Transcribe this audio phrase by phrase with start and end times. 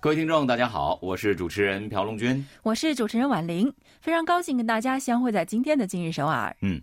[0.00, 6.54] 各位听众，大家好，我是主持人朴龙军，我是主持人婉玲，非常高兴跟大家相会在今天的今日首尔。
[6.60, 6.80] 嗯。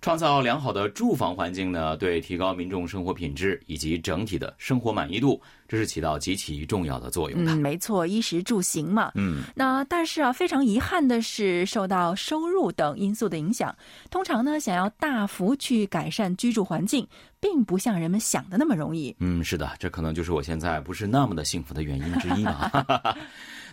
[0.00, 7.52] 创造良好的住房环境呢，对提高民众生活品质以及整体的生活满意度，这是起到极其重要的作用的。
[7.52, 9.12] 嗯，没错，衣食住行嘛。
[9.14, 13.74] 嗯，那但是啊，非常遗憾的是，受到收入等因素的影响，
[14.10, 17.06] 通常呢，想要大幅去改善居住环境，
[17.40, 19.14] 并不像人们想的那么容易。
[19.18, 22.70] 嗯，是的，这可能就是我现在不是那么的幸福的原因之一嘛。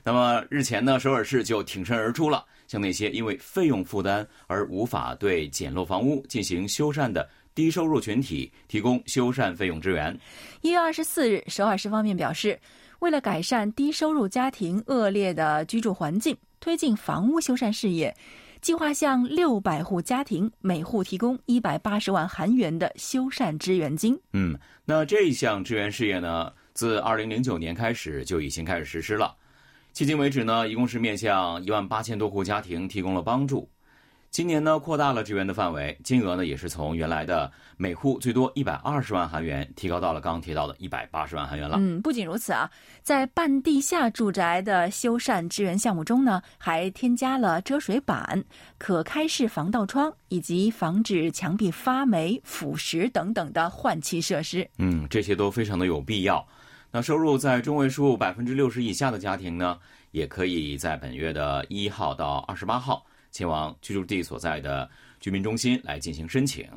[0.03, 2.45] 那么日前呢，首尔市就挺身而出了。
[2.65, 10.17] 向那些因为费用负担而无法对简陋房屋进行修缮的低收入群体提供修缮费用支援。
[10.61, 12.59] 一月二十四日，首尔市方面表示，
[12.99, 18.15] 为了改善低收入家庭恶劣的居住环境，推进房屋修缮事业，
[18.59, 24.19] 计划向六百户家庭每户提供一百八十万韩元的修缮支援金。
[24.31, 29.35] 嗯，那这一项支援事业呢，自二零零九年开始就已经开始实施了。
[29.95, 33.69] 迄今为止呢，一共是面向一万八千多户家庭提供了帮助。
[34.31, 41.77] 今年呢，扩大了支援的范围，金额呢也是从原来的每户最多一百二十万韩元，提高到了刚刚提到的一百八十万韩元了。
[41.79, 42.67] 嗯，不仅如此啊，
[43.03, 48.43] 在半地下住宅的修缮支援项目中呢，还添加了遮水板、
[48.79, 54.67] 可开式防盗窗以及防止墙壁发霉、腐蚀等等的换气设施。
[54.79, 56.43] 嗯，这些都非常的有必要。
[56.95, 59.79] 那收入在中位数百分之六十以下的家庭呢，
[60.11, 64.87] 也可以在本月的一号到二十八号前往居住地所在的
[65.19, 66.69] 居民中心来进行申请。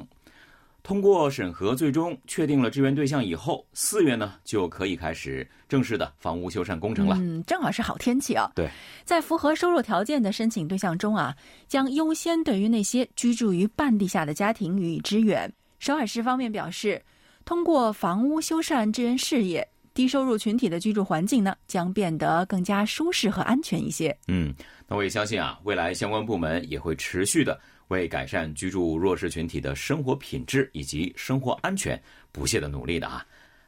[0.82, 7.14] 通过审核，最终确定了支援对象以后，四月呢就可以开始正式的房屋修缮工程了。
[7.18, 8.50] 嗯，正好是好天气啊。
[8.54, 8.70] 对，
[9.04, 11.36] 在符合收入条件的申请对象中啊，
[11.68, 15.52] 将优先对于那些居住于半地下的家庭予以支援。
[15.78, 17.02] 首尔市方面表示，
[17.44, 19.68] 通过房屋修缮支援事业。
[19.96, 24.14] 低收入群体的居住环境呢，将变得更加舒适和安全一些。
[24.28, 24.54] 嗯，
[24.86, 27.58] 那我也相信啊，未来相关部门也会持续的
[27.88, 33.24] 为改善居住弱势群体的生活品质以及生活安全不懈的努力的啊。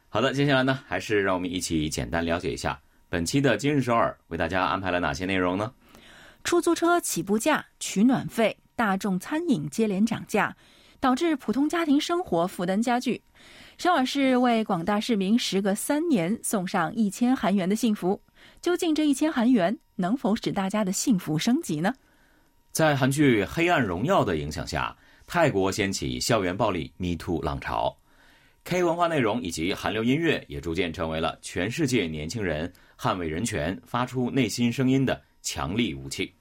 [0.07, 2.79] 好的，接下来呢，还是让我们一起简单了解一下
[3.09, 5.73] 本期的今日首尔为大家安排了哪些内容呢？
[6.43, 10.55] 出租车起步价、取暖费、大众餐饮接连涨价，
[10.99, 13.19] 导致普通家庭生活负担加剧。
[13.79, 18.21] 首尔市为广大市民时隔三年送上一千韩元的幸福，
[18.61, 21.93] 究竟这一千韩元能否使大家的幸福升级呢？
[22.73, 24.93] 在韩剧《黑暗荣耀》的影响下，
[25.25, 27.95] 泰国掀起校园暴力 Me Too 浪潮
[28.65, 32.69] ，K 文化内容以及韩流音乐也逐渐成为了全世界年轻人
[32.99, 36.35] 捍卫人权、发出内心声音的强力武器。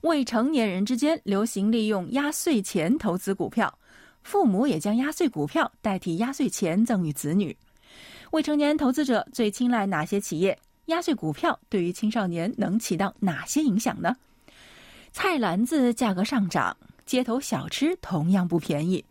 [0.00, 3.72] 未成年人之间流行利用压岁钱投资股票。
[4.22, 7.56] 父母也将压岁股票代替压岁钱赠与子女。
[8.30, 10.58] 未成年投资者最青睐哪些企业？
[10.86, 14.16] 压岁股票对于青少年能起到哪些影响呢？
[15.12, 19.04] 菜篮子价格上涨，街头小吃同样不便宜。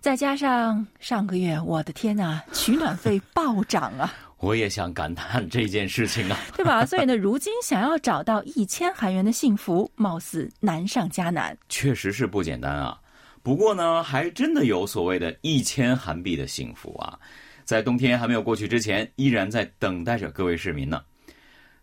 [0.00, 4.12] 再加上上个月，我的天呐，取暖费暴涨啊！
[4.38, 6.84] 我也想感叹这件事情啊， 对吧？
[6.84, 11.56] 所以呢，如今想要找到一千韩元的幸福，貌似难上加难。
[11.68, 12.98] 确实是不简单啊。
[13.42, 17.18] 不过呢，还真的有所谓的一千韩币的幸福啊，
[17.64, 21.02] 在冬天还没有过去之前，依然在等待着各位市民呢。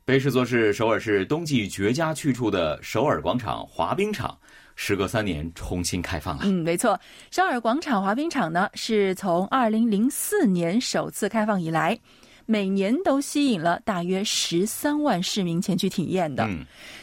[0.05, 4.35] 被视作是首尔市冬季绝佳去处的首尔广场滑冰场，
[4.75, 6.43] 时隔三年重新开放了。
[6.45, 6.99] 嗯，没错，
[7.29, 11.99] 首尔广场滑冰场呢，是从二零零四年首次开放以来。
[12.47, 16.49] 每年都吸引了大约十三万市民前去体验的，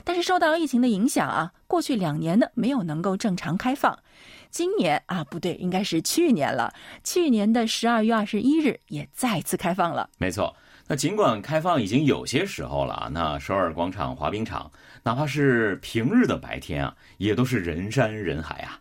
[0.02, 3.96] 但是受到疫情的影响啊，过去两年呢没有能够正常开放。
[4.50, 6.72] 今年啊，不对，应该是去年了。
[7.04, 10.08] 去年的十二月二十一日也再次开放了。
[10.19, 10.54] 没错，
[10.87, 14.70] 那尽管开放已经有些时候了，那首尔广场滑冰场
[15.02, 18.81] 哪怕是平日的白天啊，也都是人山人海啊。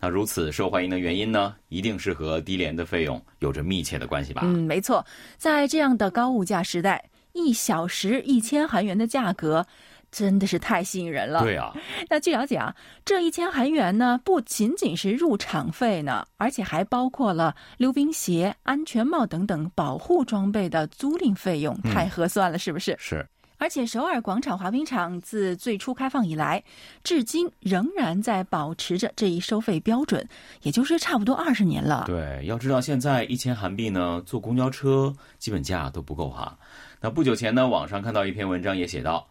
[0.00, 4.42] 那如此受欢迎的原因呢，一定是和低廉的费用有着密切的关系吧？
[4.44, 5.06] 嗯，没错，
[5.36, 9.64] 在这样的高物价时代，一小时一千韩元的价格
[10.12, 11.40] 真的是太吸引人了。
[11.40, 11.72] 对啊，
[12.08, 12.72] 那据了解啊，
[13.04, 22.94] 这一千韩元呢，不仅仅是入场费呢，而且还包括了溜冰鞋、安全帽等等保护装备的租赁费用，太合算了，是不是？
[23.00, 23.26] 是。
[23.58, 26.60] 而且首尔广场滑冰场自最初开放以来，
[27.04, 30.28] 至今仍然在保持着这一收费标准，
[30.62, 32.02] 也就是差不多二十年了。
[32.08, 36.58] 对，要知道现在一千韩币呢，坐公交车基本价都不够哈。
[37.00, 39.24] 那不久前呢，网上看到一篇文章也写道，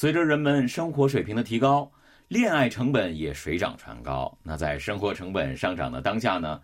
[0.00, 1.86] 随着人们生活水平的提高，
[2.28, 4.34] 恋爱成本也水涨船高。
[4.42, 6.58] 那在生活成本上涨的当下呢？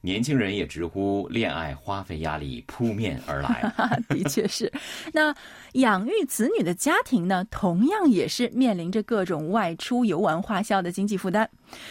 [0.00, 3.72] 年轻人也直呼恋爱花费压力扑面而来，
[4.10, 4.72] 的确是。
[5.12, 5.32] 那
[5.74, 11.48] 养育子女的家庭呢，同样也是面临着各种外出游玩花销的经济负担。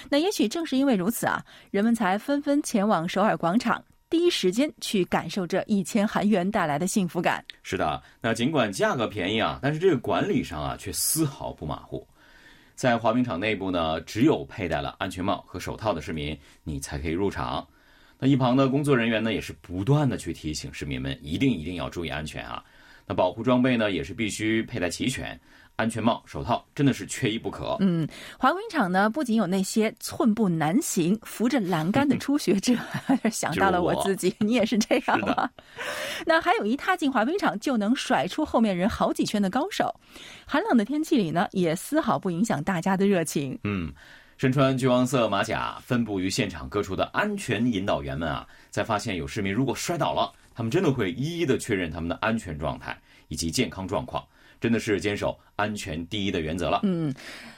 [0.09, 1.41] 那也许正是因为如此啊，
[1.71, 7.45] 人们才纷纷前往首尔广场，第一时间去感受这一千韩元带来的幸福感。
[7.61, 12.07] 是的，那尽管价格便宜啊，但是这个管理上啊却丝毫不马虎。
[12.73, 17.67] 在滑冰场内部呢，只有佩戴了安全帽和手套的市民，你才可以入场。
[18.17, 22.63] 那一旁的工作人员呢，也是不断的去提醒市民们，一定一定要注意安全啊。
[23.05, 25.39] 那保护装备呢，也是必须佩戴齐全。
[25.79, 27.77] 安全帽、手套真的是缺一不可。
[27.79, 28.05] 嗯，
[28.37, 32.75] 滑冰场呢，不仅有那些寸步难行、扶着栏杆的初学者，
[33.31, 35.49] 想到了我自己，你也是这样吗？
[36.27, 39.95] 那还有一踏进滑冰场就能甩出后面人好几圈的高手。
[40.45, 43.57] 寒冷的天气里呢，也丝毫不影响大家的热情。
[43.63, 43.93] 嗯。
[44.35, 52.97] 身穿橘黄色马甲、分布于现场各处的安全引导员们啊，在发现有市民如果摔倒了，他们真的会一一的确认他们的安全状态
[53.27, 54.25] 以及健康状况。
[54.59, 57.13] 真的是坚守安全第一的原则了，嗯，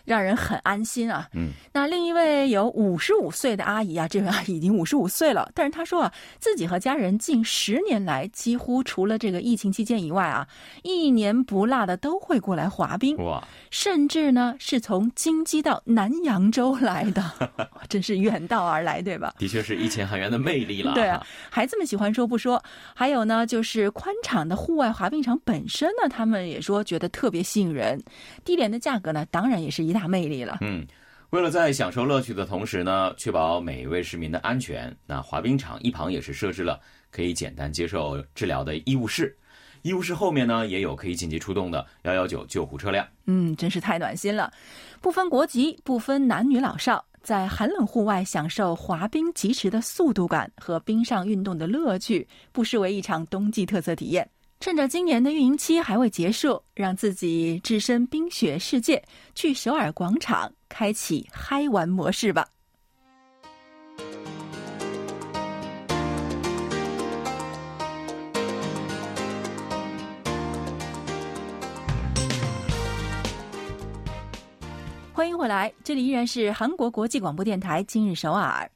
[0.06, 1.28] 让人很安心啊。
[1.34, 10.48] 嗯，那另一位有五十五岁的阿姨啊，这位阿姨已经五十五岁了，但是她说啊，自己和家人近十年来几乎除了这个疫情期间以外啊，
[10.84, 17.24] 一年不落的都会过来滑冰，哇，甚至呢是从京畿到南扬州来的，
[17.90, 19.34] 真是远道而来，对吧？
[19.40, 20.94] 的确是一千韩元的魅力了。
[20.96, 22.64] 对啊，孩子们喜欢说不说，
[22.94, 26.84] 还有呢，就是宽敞的户外滑冰场本身呢，他们也说。
[26.92, 28.04] 觉得特别吸引人，
[28.44, 30.58] 低廉的价格呢，当然也是一大魅力了。
[30.60, 30.86] 嗯，
[31.30, 39.34] 为了在享受乐趣的同时呢，确保每一位市民的安全，那滑冰场一旁也是设置了可以简单接受治疗的医务室，
[39.84, 43.08] 医务室后面呢也有可以紧急出动的幺幺九救护车辆。
[43.26, 44.52] 嗯，真是太暖心了，
[45.00, 54.30] 不分国籍，不分男女老少，在寒冷户外享受滑冰疾驰的速度感和冰上运动的乐趣，不失为一场冬季特色体验。
[54.62, 59.04] 趁着今年的运营期还未结束，让自己置身冰雪世界，
[59.34, 62.48] 去首尔广场开启嗨玩模式吧！
[75.12, 78.70] 欢迎回来，这里依然是韩国国际广播电台今日首尔。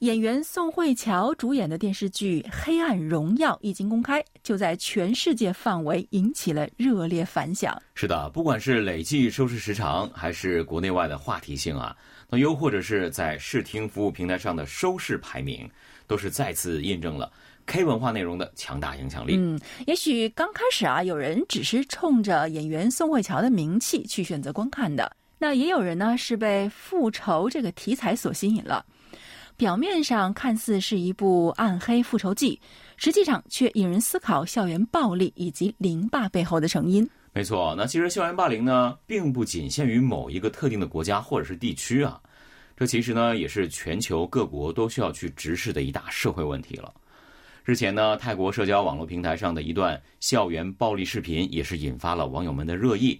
[0.00, 7.80] 演员宋慧乔主演的电视剧《黑暗荣耀》一经公开，就在全世界范围引起了热烈反响。
[7.94, 11.96] 是的，不管是累计收视时长，还是国内外的话题性啊，
[12.28, 15.66] 那又或者是在视听服务平台上的收视排名，
[16.06, 17.32] 都是再次印证了
[17.64, 19.36] K 文化内容的强大影响力。
[19.38, 28.84] 嗯，也许刚开始啊，有人只是冲着演员宋慧乔的名气去选择观看的，那也有人呢是被复仇这个题材所吸引了。
[29.56, 32.60] 表面上看似是一部暗黑复仇记，
[32.98, 37.08] 实际上却引人思考校园暴力以及凌霸背后的成因。
[37.32, 42.20] 没错，那其实校园霸凌呢，并不仅限于某一个特定的国家或者是地区啊，
[42.76, 46.92] 这其实呢，也是全球各国都需要去直视的一大社会问题了。
[47.64, 53.18] 日前呢，泰国社交网络平台上的一段校园暴力视频，也是引发了网友们的热议。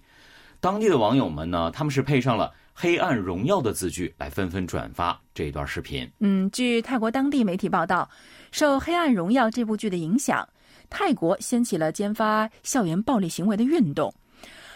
[0.61, 2.52] 当地的网友们呢，他们是配上了。
[2.78, 6.06] 《黑暗荣耀》的字句来纷纷转发这一段视频。
[6.21, 8.06] 嗯，据泰国当地媒体报道，
[8.52, 10.47] 受《黑暗荣耀》这部剧的影响，
[10.90, 14.12] 泰国掀起了揭发校园暴力行为的运动。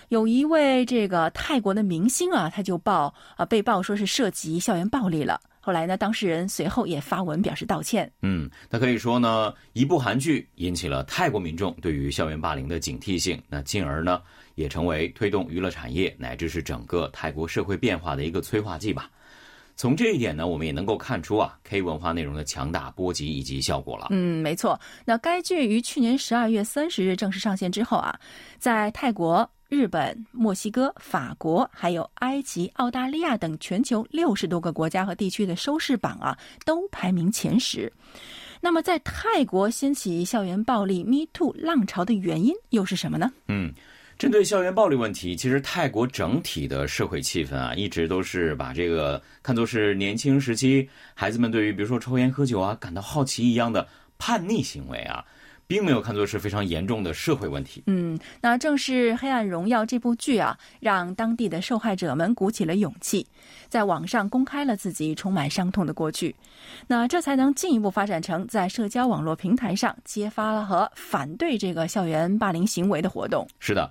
[0.09, 5.39] 有一位这个泰国的明星啊，他就报啊被曝说是涉及校园暴力了。
[5.61, 8.11] 后来呢，当事人随后也发文表示道歉。
[8.23, 14.23] 嗯，那可以说呢，一部韩剧引起了泰国民众对于校园霸凌的警惕性，那进而呢。
[14.55, 19.11] 也成为推动娱乐产业乃至是整个泰国社会变化的一个催化剂吧。
[19.77, 24.09] 从这一点呢，我们也能够看出啊，K 文化内容的强大波及以及效果了。
[24.11, 24.79] 嗯，没错。
[25.07, 28.15] 那该剧于去年十二月三十日正式上线之后啊，
[28.59, 37.91] 在泰国、日本、墨西哥、法国，还有埃及、澳大利亚等全球六十多个国家和地区的收视榜啊，都排名前十。
[38.61, 43.33] 那么，在泰国掀起校园暴力 Me Too 浪潮的原因又是什么呢？
[43.49, 43.73] 嗯。
[44.21, 55.25] 针对校园暴力问题，其实泰国整体的社会气氛啊，一直都是把这个看作是年轻时期孩子们对于比如说抽烟喝酒啊感到好奇一样的叛逆行为啊，
[55.67, 57.83] 并没有看作是非常严重的社会问题。
[57.87, 63.27] 嗯，那正是《黑暗荣耀》这部剧啊，让当地的受害者们鼓起了勇气，
[63.71, 66.37] 在网上公开了自己充满伤痛的过去。
[66.87, 73.49] 那这才能进一步发展成在社交网络平台上揭发了和反对这个校园霸凌行为的活动。
[73.59, 73.91] 是的，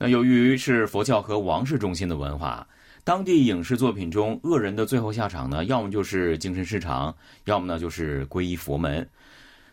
[0.00, 2.64] 那由于是佛教和王室中心的文化，
[3.02, 7.12] 当地影视作品中恶人的最后下场呢，要么就是精神失常，
[7.46, 9.06] 要么呢就是皈依佛门。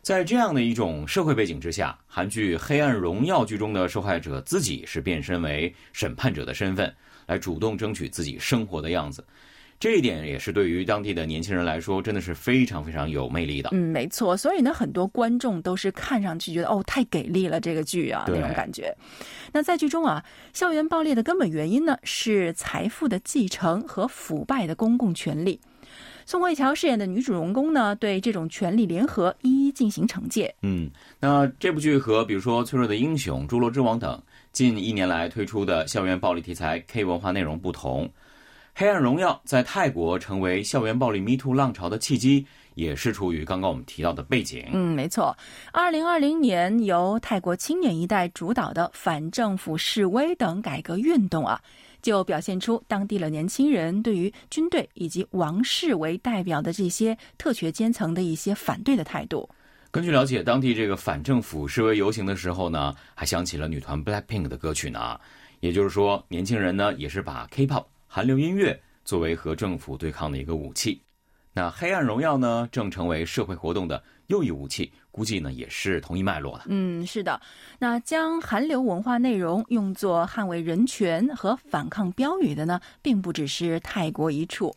[0.02, 6.92] 在这样的一种社会背景之下，韩剧《黑暗荣耀》剧中的受害者自己是变身为审判者的身份，
[7.28, 9.24] 来主动争取自己生活的样子。
[9.80, 13.70] 这一点也是对于当地的年轻人来说，真的是非常非常有魅力的。
[13.74, 14.36] 嗯，没错。
[14.36, 18.96] 所以呢，很多观众都是看上去觉得哦，太给力了，这个剧啊那种感觉。
[19.52, 25.60] 那在剧中啊，校园暴力的根本原因呢，是财富的继承和腐败的公共权力。
[26.26, 30.54] 宋慧乔饰演的女主人公呢，对这种权力联合一一进行惩戒。
[30.64, 30.90] 嗯，
[31.20, 34.20] 那这部剧和比如说《脆弱的英雄》《侏罗之王》等
[34.52, 38.08] 近一年来推出的校园暴力题材 K 文化内容不同，
[38.78, 44.66] 《黑暗荣耀》在泰国成为校园暴力 Me Too 浪潮的契机，也是出于刚刚我们提到的背景。
[44.74, 45.34] 嗯，没错。
[45.72, 51.62] 二零二零年由泰国青年一代主导的反政府示威等改革运动啊。
[52.02, 59.50] 就表现出当地的年轻人对于军队以及王室为代表的这些特权阶层的一些反对的态度。
[59.90, 65.18] 根据了解，当地这个反政府示威游行的时候呢，还响起了女团 BLACKPINK 的歌曲呢。
[65.62, 71.02] 也就是说，年轻人呢也是把 K-pop 韩流音乐作为和政府对抗的一个武器。
[71.52, 74.90] 那《黑暗荣耀》呢，正成为社会活动的又一武器。
[75.12, 76.64] 估计呢也是同一脉络的。
[76.68, 77.42] 嗯，是的。
[77.78, 84.74] 那将韩流文化内容用作捍卫人权和反抗标语的呢，并不只是泰国一处。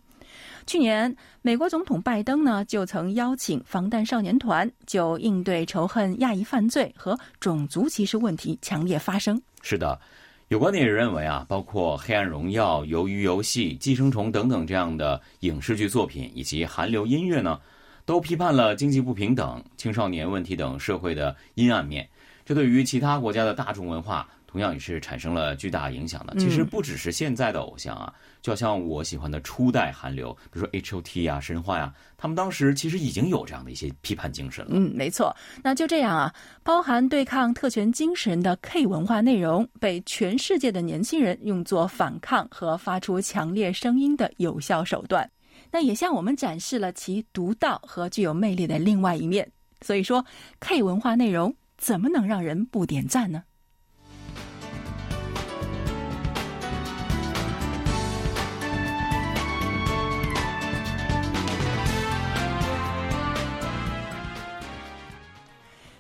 [0.66, 9.40] 去年，美国总统拜登呢就曾邀请防弹少年团，就应对仇恨亚裔犯罪和种族歧视问题强烈发声。
[9.62, 10.00] 是的，
[10.49, 17.61] 有观点也认为啊，包括《黑暗荣耀》《鱿鱼游戏》《寄生虫》等等这样的影视剧作品，以及韩流音乐呢。
[18.07, 22.09] 都批判了经济不平等、青少年问题等社会的阴暗面，
[22.43, 26.35] 这对于其他国家的大众文化同样也是产生了巨大影响的。
[26.38, 34.71] 其实不只是现在的偶像啊，就好像我喜欢的初代韩流，比如说 H.O.T 啊、神话呀，他们当时其实已经有这样的一些批判精神了。
[34.73, 35.37] 嗯，没错。
[35.62, 45.31] 那就这样啊，包含对抗特权精神的 K 文化内容，被全世界的年轻人用作反抗和发出强烈声音的有效手段。
[45.71, 49.47] 那也向我们展示了其独到和具有魅力的另外一面。
[49.83, 50.25] 所以说
[50.61, 53.43] ，K 文化内容怎么能让人不点赞呢？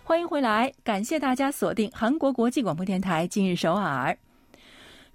[0.08, 4.16] 欢迎回来，感谢大家锁定韩国国际广播电台今日首尔。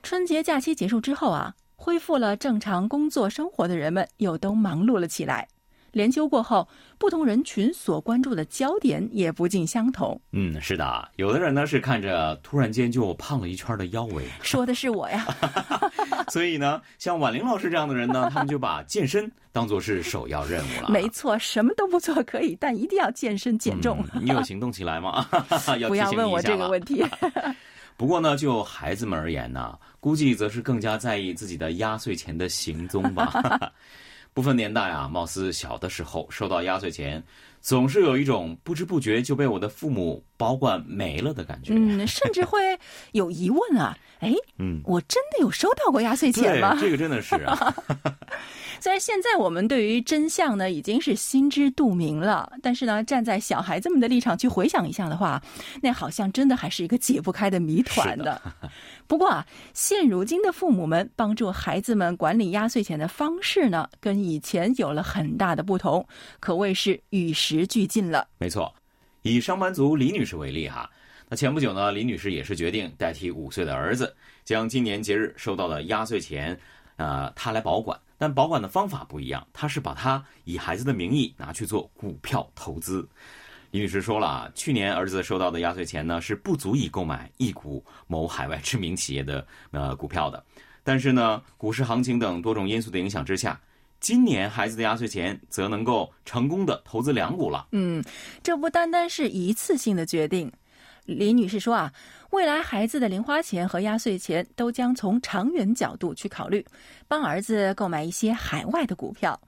[0.03, 1.55] 春节假期结束之后啊。
[1.75, 5.47] 恢复了正常工作生活的人们又都忙碌了起来。
[5.93, 10.19] 连休过后，不同人群所关注的焦点也不尽相同。
[10.31, 15.25] 嗯，是的，有的人呢是看着突然间就胖了一圈的腰围，说的是我呀。
[16.29, 20.89] 所以呢，像婉玲老师这样的人呢，他们就把健身当做是首要任务了。
[20.89, 24.03] 没错，什么都不做可以，但一定要健身减重。
[24.19, 25.25] 你有行动起来吗？
[25.87, 27.05] 不要问我这个问题。
[27.95, 33.71] 不过呢，就孩子们而言呢，估计则是更加在意自己的压岁钱的行踪吧。
[34.33, 37.23] 不分年代啊，貌似小的时候收到压岁钱，
[37.61, 41.73] 总是有一种不知不觉就被我的父母保管没了的感觉。
[41.75, 42.59] 嗯，甚至会
[43.11, 46.77] 有疑问啊， 哎，嗯，我真的有收到过压岁钱吗？
[46.81, 47.75] 这个真的是啊。
[48.83, 55.41] 虽然现在我们对于真相呢已经是心知肚明了，但是呢，站在小孩子们的立场去回想一下的话，
[55.81, 58.41] 那好像真的还是一个解不开的谜团的。
[59.07, 66.05] 不过啊，现如今的父母们帮助孩子们管理压岁钱的方式呢，跟以前有了很大的不同，
[66.41, 68.27] 可谓是与时俱进了。
[68.37, 68.75] 没错，
[69.21, 70.89] 以上班族李女士为例哈，
[71.29, 74.13] 那前不久呢，李女士也是决定代替五岁的儿子，
[74.43, 76.59] 将今年节日收到的压岁钱，
[76.97, 77.99] 呃，他来保管。
[78.17, 83.05] 但保管的方法不一样，他是把它以孩子的名义拿去做股票投资。
[83.71, 90.41] 李女士说了啊，去年儿子收到的压岁钱呢是不足以购买一股某海外知名企业的呃股票的，
[90.83, 93.59] 但是呢，股市行情等多种因素的影响之下，
[93.99, 97.67] 今年孩子的压岁钱则能够成功的投资两股了。
[97.71, 98.01] 嗯，
[98.43, 100.51] 这不单单是一次性的决定。
[101.05, 101.91] 李女士说啊。
[102.31, 106.65] 未来孩子的零花钱和压岁钱都将从长远角度去考虑，
[107.07, 109.39] 帮儿子购买一些海外的股票。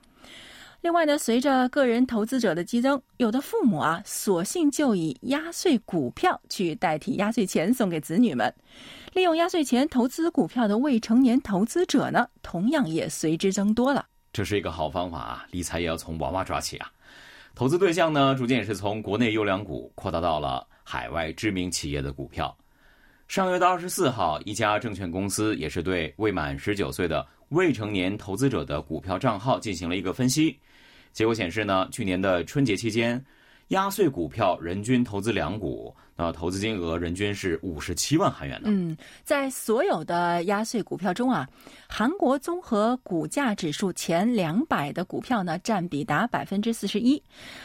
[0.81, 8.53] 另外呢，随着个人投资者的激增，有的父母啊，索性就以压岁股票去代替压岁钱送给子女们。
[9.13, 14.05] 利用压岁钱投资股票的未成年投资者呢，同样也随之增多了。
[14.31, 15.47] 这是一个好方法啊！
[15.50, 16.91] 理财也要从娃娃抓起啊！
[17.55, 22.56] 投资对象呢，逐渐也是从国内优良股扩大到了海外知名企业的股票。
[23.27, 30.58] 上月的二十四号，一家证券公司也是对未满十九岁的未成年投资者的股票账号进行了一个分析。
[31.12, 33.22] 结果显示呢，去年的春节期间，
[33.69, 38.67] 压岁股票人均投资两股，那投资金额人均是五十七万韩元呢。
[38.72, 41.50] 嗯，在所有的压岁股票中啊，
[41.89, 47.22] 韩国综合股价指数前两百的股票呢，占比达百分之四十一，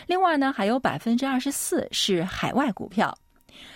[0.07, 3.17] 另外呢，还有百分之二十四是海外股票。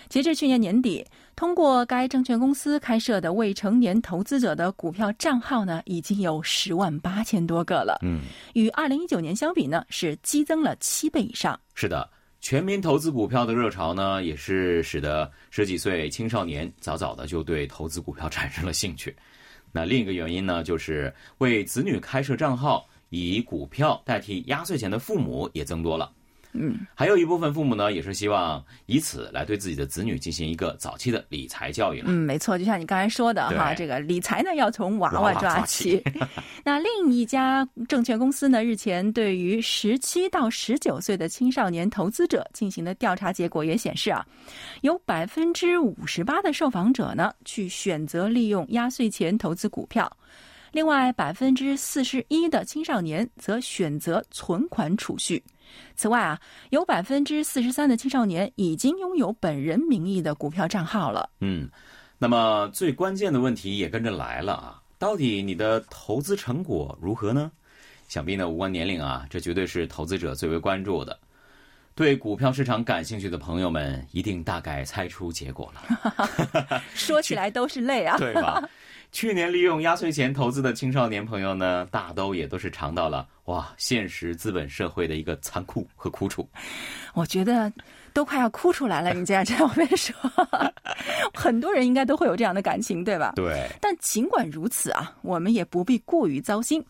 [0.09, 1.05] 截至去年年底，
[1.35, 7.99] 通过该证券公司开设的未成年投资者的股票账号呢，已经有十万八千多个了。
[8.01, 8.21] 嗯，
[8.53, 11.59] 与二零一九年相比呢，是激增了七倍以上。
[11.75, 12.09] 是的，
[12.45, 19.15] 全民投资股票的热潮呢，也是使得十几岁青少年早早的就对投资股票 产生了兴趣。
[19.71, 26.11] 那另一个原因呢，就是为子女开设账号以股票代替压岁钱的父母也增多了。
[26.57, 32.05] 嗯，还有一部分父母呢，也是希望以此来对自己的子女进行一个早期的理财教育了。
[32.07, 36.01] 嗯，没错，就像你刚才说的哈，这个理财呢要从娃娃抓起。
[36.63, 44.25] 那另一家证券公司呢，日前对于十七到十九岁的青少年投资者进行的调查结果也显示啊，
[44.81, 50.11] 有百分之五十八的受访者呢去选择利用压岁钱投资股票，
[50.75, 55.41] 另外百分之四十一的青少年则选择存款储蓄。
[55.95, 56.37] 此外啊，
[56.69, 61.29] 有百分之四十三的青少年已经拥有本人名义的股票账号了。
[61.39, 61.69] 嗯，
[62.17, 67.49] 那么最关键的问题也跟着来了啊，到底你的投资成果如何呢？
[68.09, 71.17] 想必呢无关年龄啊，这绝对是投资者最为关注的。
[71.95, 76.81] 对股票市场感兴趣的朋友们，一定大概猜出结果了。
[76.93, 78.61] 说起来都是泪啊，对吧？
[79.15, 86.45] 去年利用压岁钱投资的青少年朋友呢，大都也都是尝到了哇，现实资本社会的一个残酷和苦楚。
[87.13, 87.71] 我觉得
[88.11, 89.13] 都快要哭出来了。
[89.13, 90.13] 你这样这样我跟你说，
[91.33, 93.31] 很多人应该都会有这样的感情，对吧？
[93.37, 93.65] 对。
[93.79, 96.83] 但尽管如此啊，我们也不必过于糟心。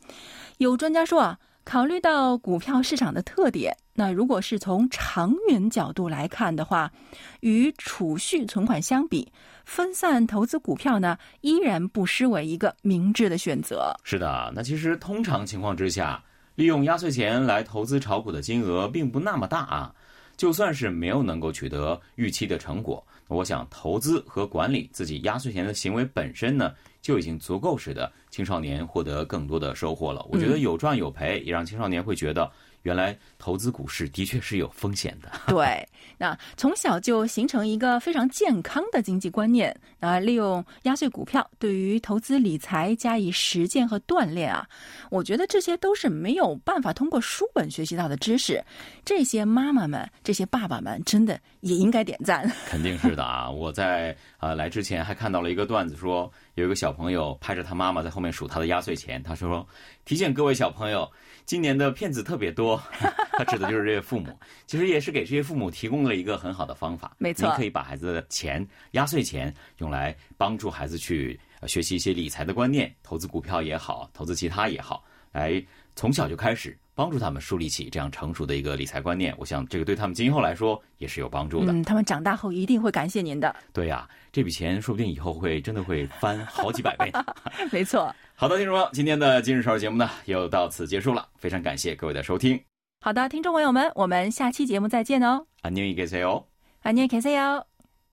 [0.58, 1.38] 有专家说啊。
[1.64, 6.92] 考虑到股票市场的特点，那如果是从长远角度来看的话，
[7.40, 9.32] 与储蓄存款相比，
[9.64, 13.96] 分散投资股票呢，依然不失为一个明智的选择。
[14.04, 16.22] 是的，那其实通常情况之下，
[16.56, 19.96] 利用压岁钱来投资炒股的金额并不那么大啊。
[20.36, 26.74] 就算是没有能够取得预期的成果，我想投资和管理自己压岁钱的行为本身呢，
[27.06, 30.26] 就已经足够使得青少年获得更多的收获了。
[30.28, 32.52] 我觉得有赚有赔，也让青少年会觉得。
[32.82, 35.32] 原来投资股市的确是有风险的。
[35.50, 35.84] 对，
[36.20, 44.68] 那从小就形成一个非常健康的经济观念，啊，利用压岁股票对于投资理财加以实践和锻炼啊，
[45.10, 48.64] 我觉得这些都是没有办法通过书本学习到的知识。
[49.04, 52.48] 这些妈妈们、这些爸爸们真的也应该点赞。
[52.70, 53.50] 肯定是的啊！
[53.50, 59.66] 我在啊来之前还看到了一个段子，说有一个小朋友拍着他妈妈在后面数他的压岁钱，他说
[60.06, 61.10] ：“提醒各位小朋友。”
[61.46, 62.82] 今年的骗子特别多，
[63.38, 67.16] 他指的就是这些父母，其实也是给这些父母提供了一个很好的方法。
[67.20, 75.64] 没错，你可以把孩子的钱、压岁钱用来帮助孩子去学习一些理财的观念，投资股票也好，投资其他也好，来
[75.96, 79.35] 从小就开始帮助他们树立起这样成熟的一个理财观念。
[79.39, 81.73] 我想这个对他们今后来说也是有帮助的。
[81.73, 83.55] 嗯，他们长大后一定会感谢您的。
[83.73, 87.11] 对呀，这笔钱说不定以后会真的会翻好几百倍。
[87.73, 88.15] 没错。
[88.35, 91.29] 好的，听众朋友，今天的今日少儿节目呢，又到此结束了。
[91.39, 92.61] 非常感谢各位的收听。
[93.01, 95.47] 好的，听众朋友们，我们下期节目再见哦。
[95.63, 96.45] 안녕히계세 요。
[96.83, 97.65] 안녕히계세 요。